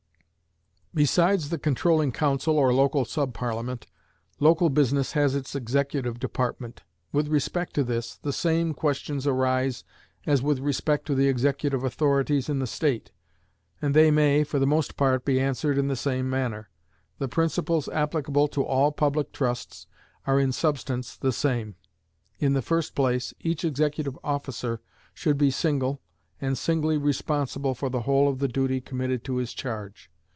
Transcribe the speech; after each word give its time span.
Besides 0.93 1.47
the 1.47 1.57
controlling 1.57 2.11
council 2.11 2.59
or 2.59 2.73
local 2.73 3.05
sub 3.05 3.33
Parliament, 3.33 3.87
local 4.41 4.69
business 4.69 5.13
has 5.13 5.35
its 5.35 5.55
executive 5.55 6.19
department. 6.19 6.83
With 7.13 7.29
respect 7.29 7.73
to 7.75 7.85
this, 7.85 8.17
the 8.17 8.33
same 8.33 8.73
questions 8.73 9.25
arise 9.25 9.85
as 10.25 10.41
with 10.41 10.59
respect 10.59 11.05
to 11.05 11.15
the 11.15 11.29
executive 11.29 11.85
authorities 11.85 12.49
in 12.49 12.59
the 12.59 12.67
state, 12.67 13.13
and 13.81 13.93
they 13.93 14.11
may, 14.11 14.43
for 14.43 14.59
the 14.59 14.67
most 14.67 14.97
part, 14.97 15.23
be 15.23 15.39
answered 15.39 15.77
in 15.77 15.87
the 15.87 15.95
same 15.95 16.29
manner. 16.29 16.69
The 17.19 17.29
principles 17.29 17.87
applicable 17.87 18.49
to 18.49 18.61
all 18.65 18.91
public 18.91 19.31
trusts 19.31 19.87
are 20.27 20.41
in 20.41 20.51
substance 20.51 21.15
the 21.15 21.31
same. 21.31 21.75
In 22.37 22.51
the 22.51 22.61
first 22.61 22.95
place, 22.95 23.33
each 23.39 23.63
executive 23.63 24.19
officer 24.25 24.81
should 25.13 25.37
be 25.37 25.51
single, 25.51 26.01
and 26.41 26.57
singly 26.57 26.97
responsible 26.97 27.75
for 27.75 27.89
the 27.89 28.01
whole 28.01 28.27
of 28.27 28.39
the 28.39 28.49
duty 28.49 28.81
committed 28.81 29.23
to 29.23 29.37
his 29.37 29.53
charge. 29.53 30.11